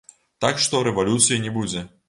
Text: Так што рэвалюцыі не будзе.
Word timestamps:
Так 0.45 0.63
што 0.63 0.81
рэвалюцыі 0.89 1.41
не 1.47 1.57
будзе. 1.61 1.89